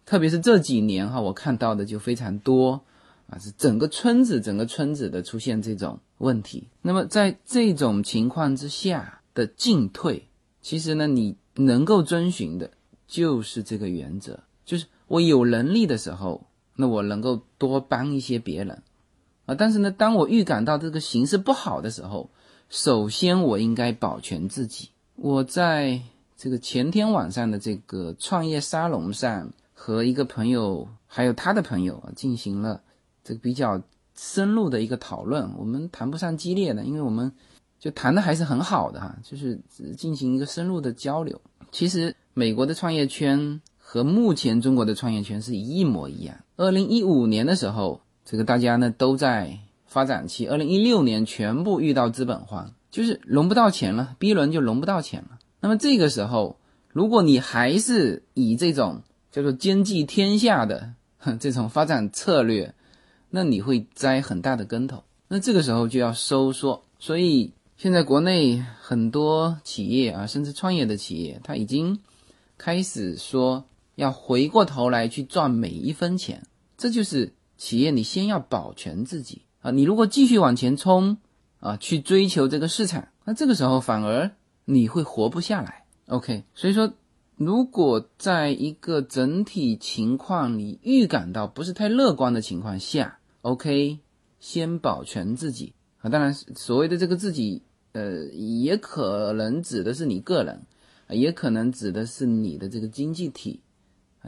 [0.04, 2.82] 特别是这几年哈，我看到的就非常多。
[3.26, 6.68] 啊，是整个村子，整个村子的出现这种问题。
[6.82, 10.28] 那么在这种情况之下的进退，
[10.60, 12.70] 其实呢，你能够遵循的
[13.08, 14.84] 就是这个原则，就是
[15.14, 16.44] 我有能力的时候，
[16.74, 18.82] 那我能够多帮一些别人
[19.46, 19.54] 啊。
[19.54, 22.28] 但是呢，当我预感到这个形势不好的时候，
[22.68, 24.88] 首先我应该保全自己。
[25.14, 26.00] 我在
[26.36, 32.82] 这个前天晚上的这个创业沙龙上，和一个朋友还有他的朋友进行了。
[33.22, 33.80] 这个比较
[34.16, 37.30] 深入的一个讨论，我们谈不上激烈的，因为我们
[37.78, 39.60] 就谈的还是很好的哈，就是
[39.96, 41.40] 进行一个深入的交流。
[41.70, 43.60] 其实美国的创业圈
[43.94, 46.34] 和目前中国的创业圈是一模一样。
[46.56, 55.38] 二零一五年的时候，这个大家呢都在发展期；二零一六年全部遇到资本荒，就是融不到钱了，B 轮就融不到钱了。
[55.60, 60.94] 那么这个时候，如果你还是以这种叫做兼济天下的
[61.38, 62.74] 这种发展策略，
[63.30, 65.04] 那你会栽很大的跟头。
[65.28, 66.82] 那这个时候就要收缩。
[66.98, 72.00] 所以现在国内很多企业啊，甚至创业的企业，他已经
[72.58, 73.64] 开始说
[73.94, 76.42] 要回过头来去赚每一分钱。
[76.76, 79.70] 这就是企业，你先要保全自己啊！
[79.70, 81.18] 你如果继续往前冲
[81.60, 84.32] 啊，去追求这个市场，那这个时候反而
[84.64, 85.84] 你会活不下来。
[86.08, 86.92] OK，所以说，
[87.36, 94.00] 如果在一个整体情况你预感到不是太乐观的情况下，OK，
[94.40, 96.10] 先保全自己啊。
[96.10, 100.66] 当然，所谓的这个自己，呃，也可能指的是你个人，
[101.08, 103.60] 也可能指的是你的这个经济体，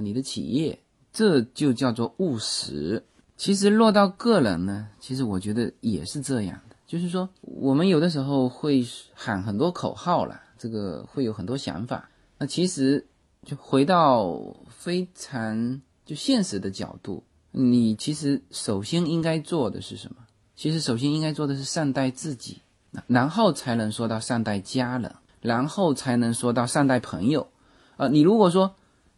[0.00, 0.78] 你的企业。
[1.12, 3.02] 这就叫做务实。
[3.38, 6.76] 其实落到个人呢，其实我觉得也是这样的。
[6.86, 12.10] 就是说，我们有的时候会喊很多口号了，这个会有很多想法。
[12.36, 13.06] 那其实
[13.44, 14.38] 就回到
[14.68, 20.18] 非常就现实的角度，你其实首先应该做的是什么？
[20.54, 22.60] 其实首先应该做的是善待自己，
[23.06, 27.48] 然后才能说到善待家人，然后才能说到善待朋友。
[27.96, 28.76] 啊，你如果说。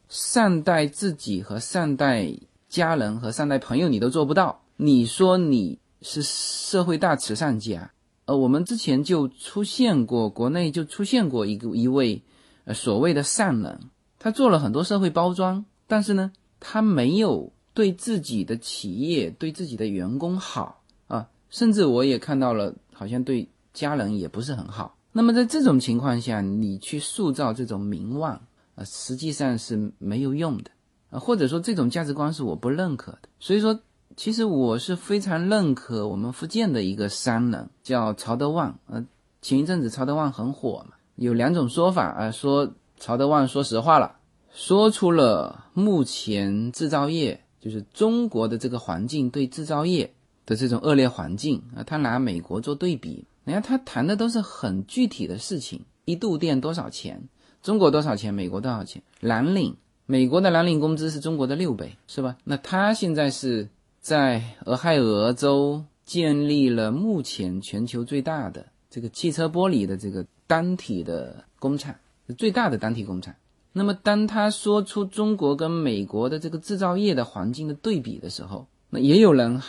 [0.09, 2.33] 善待自己和善待
[2.69, 4.63] 家人和善待朋友，你都做不到。
[4.77, 7.91] 你说你是社会大慈善家，
[8.25, 12.23] 呃，我们之前就出现过，国内就出现过一个一位，
[12.65, 13.79] 呃，所谓的善人，
[14.19, 24.97] 他做了很多社会包装，但是呢，他没有对自己的企业、对自己的员工好啊，甚至我也看到了，好像对家人也不是很好。
[25.13, 28.41] 那么在这种情况下，你去塑造这种名望。
[28.79, 30.71] 啊，实际上是没有用的
[31.11, 33.29] 啊，或者说这种价值观是我不认可的。
[33.41, 33.81] 所以说，
[34.17, 38.79] 其实我是非常认可我们福建的一个商人，叫曹德旺。
[38.87, 39.05] 呃，
[39.43, 44.17] 前一阵子曹德旺很火嘛，有两种说法啊，说曹德旺说实话了，
[44.53, 50.15] 说出了目前制造业就是中国的这个环境对制造业
[50.47, 57.29] 的这种恶劣环境啊，他拿美国做对比，你看他谈的都是很具体的事情，一度电多少钱？
[57.63, 58.33] 中国多少钱？
[58.33, 59.03] 美国多少钱？
[59.21, 62.37] 蓝领，美国的蓝领工资是中国的六倍，是吧？
[62.45, 63.69] 那他现在是
[64.01, 71.95] 在俄亥俄州建立了目前全球最大的这个汽车玻璃的这个单体的工厂，
[72.39, 73.35] 最大的单体工厂。
[73.73, 79.61] 那么当他说出中国跟美国的这个制造业的环境的对比的时候，那也有人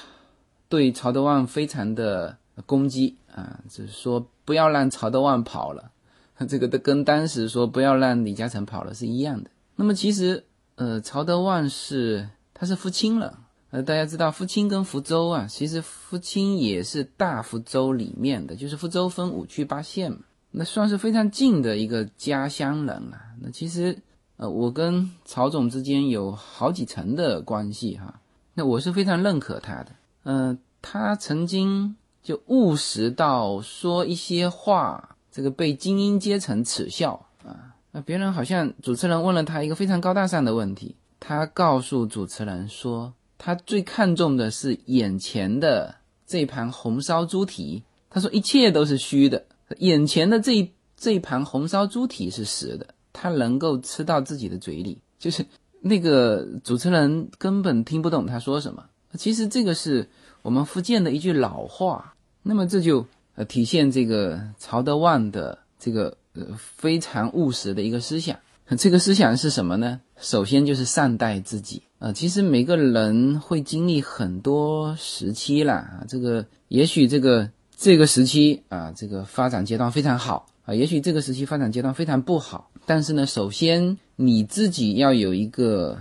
[0.70, 5.92] 对曹德旺非常的攻击啊，就是说不要让曹德旺跑了。
[6.48, 9.50] 这个的跟当时说不要让李嘉诚跑了是一样的。
[9.76, 13.40] 那么其实，呃，曹德旺是他是福清了。
[13.72, 20.20] 呃，大家知道福清跟福州啊，其实福清也是大福州里面的，就是福州分五区八县嘛，
[20.52, 23.18] 那算是非常近的一个家乡人了。
[23.42, 24.02] 那其实，
[24.38, 28.20] 呃，我跟曹总之间有好几层的关系哈。
[28.56, 29.92] 那我是非常认可他的。
[30.24, 35.16] 嗯，他曾经就务实到说一些话。
[35.32, 37.76] 这个被精英阶层耻笑啊！
[37.92, 45.96] 那别人好像主持人问了他一个非常高大上的问题，他告诉主持人说，他最看重的是眼前的
[46.28, 47.84] 这盘红烧猪蹄。
[48.10, 49.46] 他说一切都是虚的，
[49.78, 55.00] 眼前的这这盘红烧猪蹄是实的，他能够吃到自己的嘴里。
[55.18, 55.46] 就是
[55.82, 58.84] 那个主持人根本听不懂他说什么。
[59.18, 60.08] 其实这个是
[60.42, 62.14] 我们福建的一句老话。
[62.44, 63.06] 那么这就。
[63.40, 68.38] 呃，体现这个曹德旺的这个呃非常务实的一个思想。
[68.78, 70.02] 这个思想是什么呢？
[70.20, 72.12] 首先就是善待自己啊。
[72.12, 82.70] 其实每个人会经历很多时期啦啊，这个也许这个这个时期啊，这个发展阶段非常好啊，也许这个时期发展阶段非常不好。
[82.86, 85.98] 但是呢，首先你自己要有一个。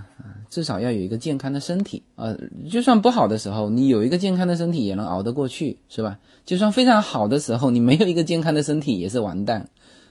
[0.51, 2.35] 至少要有一个健康的身体啊，
[2.71, 6.19] 就算不好的时候，你有一个健康的身体也能熬得过去，是吧？
[6.45, 9.69] 就算非常好的时候，你没有一个健康的身体也是完蛋，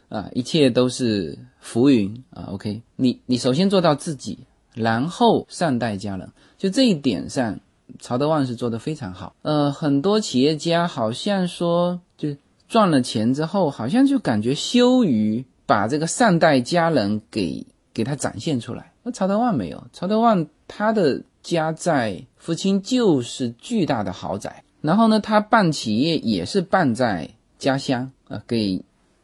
[0.10, 2.50] 啊，一切都是浮云啊。
[2.52, 4.38] OK，你你首先做到自己，
[4.76, 7.60] 然后善待家人，就这一点上，
[8.00, 9.36] 曹德旺是做得非常好。
[9.42, 12.36] 呃，很多企业家好像说，就
[12.68, 18.92] 赚了钱之后，好像就感觉羞于把这个善待家人给给他展现出来。
[19.12, 28.84] 曹德旺没有，曹德旺他的家在福清就是巨大的豪宅，然后呢，他办企业也是办在家乡啊，给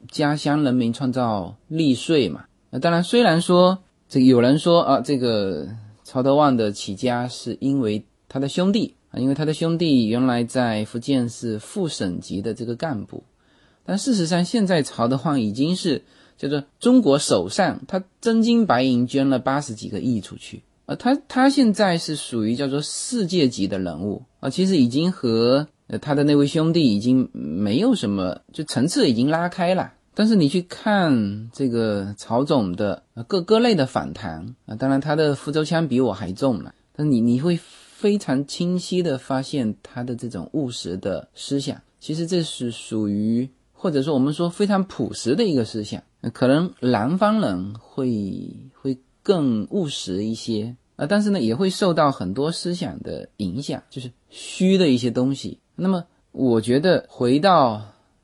[0.10, 2.46] 家乡人民创造利税嘛。
[2.70, 3.78] 那当然，虽然说
[4.10, 5.68] 这有人说啊，这个
[6.04, 13.24] 曹德旺的起家是因为他的兄弟啊，因为他的兄弟原来在福建是副省级的这个干部，
[13.86, 16.04] 但事实上，现在曹德旺已经是
[16.38, 20.62] 叫做中国首善，他真金白银捐了八十几个亿出去。
[20.86, 24.24] 啊，他他现在是属于叫做世界级的人物。
[24.40, 29.94] 啊，其实已经和呃他的那位兄弟已经没有什么，就层次已经拉开了。
[30.16, 55.60] 但是你去看这个曹总的各各类的访谈啊，当然他的福州腔比我还重了，但你你会非常清晰的发现他的这种务实的思想，其实这是属于或者说我们说非常朴实的一个思想，可能南方人会会更务实一些啊，但是呢也会受到很多思想的影响，就是虚的一些东西。
[55.76, 57.82] 那么我觉得回到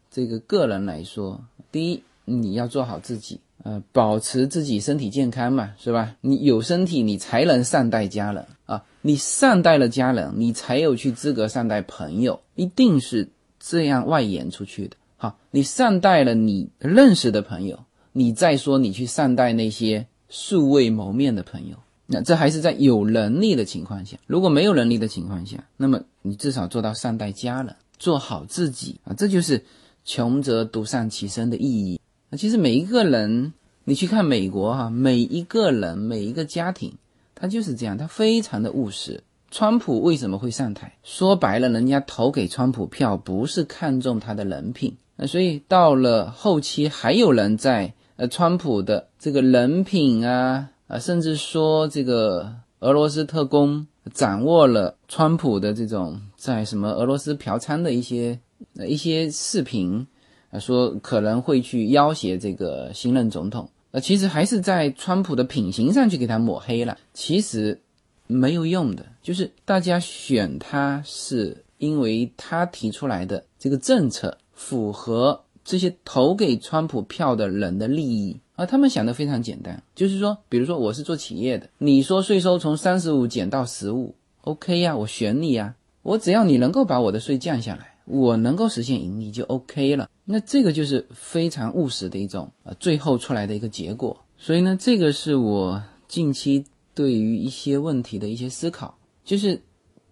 [0.09, 1.41] 这个个人来说。
[1.71, 6.15] 第一，你要做好自己，呃，保持自己身体健康嘛，是吧？
[6.21, 8.83] 你有身体，你才能善待家人啊！
[9.03, 13.29] 你善待了家人，你才有去资格善待朋友，一定是
[13.59, 14.97] 这样外延出去的。
[15.15, 17.77] 好，你善待了你认识的朋友，
[18.11, 24.17] 你再说你去善待那些素未谋面的朋友，那这还是在有能力的情况下。
[24.27, 29.63] 如果没有能力的情况下，那么你至少做到善待家人，做好自己啊，这就是。
[30.05, 31.99] 穷则独善其身的意义
[32.29, 33.53] 那其实每一个人，
[33.83, 36.95] 你去看美国哈，每一个人每一个家庭，
[37.35, 39.21] 他就是这样，他非常的务实。
[39.51, 40.97] 川普为什么会上台？
[41.03, 58.39] 说白了，人家投给川普票不是看中他的人品，那所以到了后期还有人在呃川普的这个人品啊啊，甚至说这个俄罗斯特工掌握了川普的这种在什么俄罗斯嫖娼的一些。
[58.85, 60.05] 一些视频
[60.51, 67.79] 啊，说可能会去要挟这个新任总统，呃，其实还是在川普的品行上去给他抹黑了，其实
[68.27, 87.93] 没有用的，就是大家选他是因为他提出来的这个政策符合这些投给川普票的人的利益啊，他们想的非常简单，就是说，比如说我是做企业的，你说税收从三十五减到十五，OK 呀，我选你呀，我只要你能够把我的税降下来。
[88.05, 94.19] 我能够实现盈利就 OK 了，那这个就是非常务实的一种呃最后出来的一个结果。
[94.39, 96.65] 所以呢，这个是我近期
[96.95, 99.61] 对于一些问题的一些思考，就是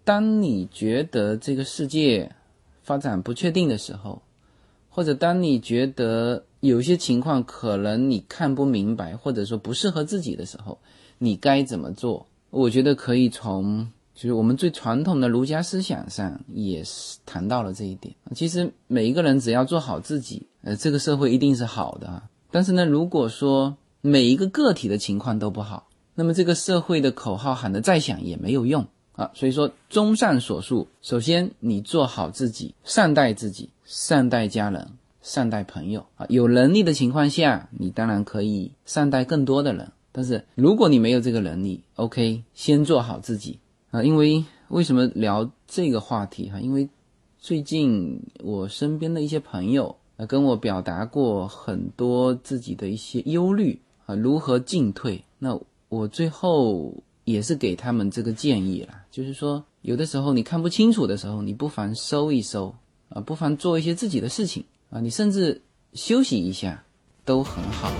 [0.03, 2.31] 当你觉得这个世界
[2.83, 4.21] 发展不确定的时候，
[4.97, 10.79] 或者当你觉得有些情况可能你看不明白，或者说不适合自己的时候，
[11.19, 12.25] 你该怎么做？
[12.49, 13.87] 我觉得可以从。
[14.15, 18.15] 就是我们最传统的儒家思想上也是谈到了这一点。
[18.33, 22.23] 其实每一个人只要做好自己，呃，这个社会一定是好的。
[22.49, 29.29] 但是呢，如果说每一个个体的情况都不好，那么这个社会的口号喊得再响也没有用啊。
[29.35, 34.85] 所以说，综上所述，首先你做好自己，善待自己，善待家人，
[35.21, 36.25] 善待朋友啊。
[36.27, 39.89] 有能力的情况下，你当然可以善待更多的人。
[40.11, 43.57] 但是如果你没有这个能力，OK，先做好自己。
[43.91, 46.59] 啊，因为为什么聊这个话题哈？
[46.59, 46.89] 因为
[47.39, 55.23] 最近我身边的一些朋友啊，跟我表达过很多自己的一些忧虑啊，如何进退？
[55.39, 55.57] 那
[55.87, 62.75] 我最后也是给他们这个建议了，就是说，有的时候你看不清楚的时候，你不妨收一收
[63.21, 65.61] 不妨做一些自己的事情啊，你甚至
[65.93, 66.83] 休息一下
[67.25, 67.91] 都很好。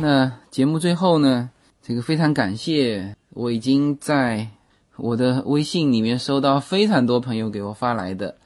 [0.00, 1.48] 那节目最后呢，
[1.82, 4.48] 这个非常感谢，我已经在
[4.96, 8.36] 我的微信里面收到非常多朋友给我发来的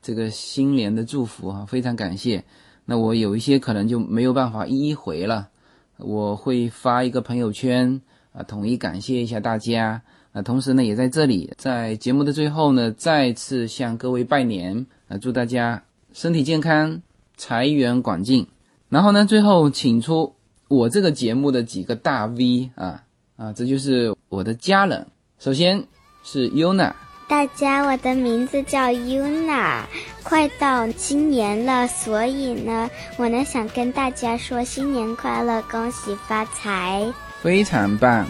[0.00, 2.44] 这个新年的祝福啊，非常感谢。
[2.84, 5.48] 那我有一些可能就没有办法一一回了，
[5.96, 8.00] 我会发一个朋友圈
[8.32, 10.00] 啊，统一感谢一下大家
[10.32, 10.40] 啊。
[10.42, 15.82] 同时呢，也在这里在节目的最后呢，再次向各位拜年啊，祝大家
[16.12, 17.02] 身体健康，
[17.36, 18.46] 财源广进。
[18.88, 20.34] 然后呢，最后请出。
[20.68, 23.02] 我这个节目的几个大 V 啊
[23.36, 25.06] 啊，这就是我的家人。
[25.38, 25.82] 首先
[26.22, 26.92] 是 Yuna，
[27.26, 29.82] 大家，我的名字叫 Yuna。
[30.22, 37.10] 快到新年了，所以呢，我呢想跟大家说新年快乐，恭喜发财。
[37.40, 38.26] 非常棒。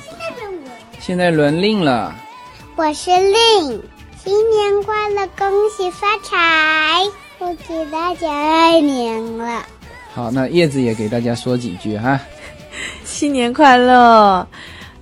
[1.00, 2.14] 现在轮令了。
[2.76, 3.82] 我是令，
[4.22, 7.04] 新年快乐，恭喜发财！
[7.38, 9.64] 我给大家拜年了。
[10.18, 12.20] 好，那叶子也给大家说几句哈。
[13.06, 14.44] 新年快乐！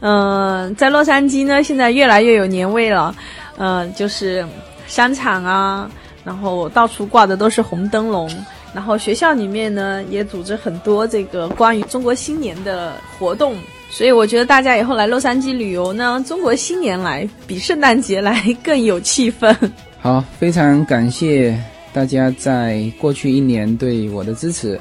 [0.01, 3.17] 嗯、在洛杉矶呢，现在越来越有年味了。
[3.57, 4.47] 嗯、就是
[4.87, 5.91] 商场啊，
[6.23, 8.31] 然后到处挂的都是红灯笼，
[8.75, 13.57] 然后学校里面呢也组织很多这个关于中国新年的活动。
[13.89, 19.57] 所以我觉得大家以后来洛杉矶旅游呢，中国新年来比圣诞节来更有气氛。
[19.99, 21.59] 好，非常感谢
[21.95, 24.79] 大家在过去一年对我的支持，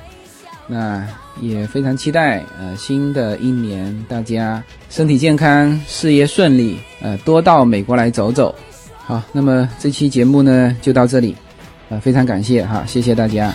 [0.68, 1.05] 那
[1.41, 8.53] 也非常期待呃新的一年大家身体健康，事业顺利，呃多到美国来走走。
[8.97, 11.36] 好，那么这期节目呢就到这里，
[11.89, 13.53] 呃非常感谢哈，谢谢大家。